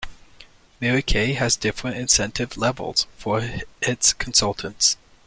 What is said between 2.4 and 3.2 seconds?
levels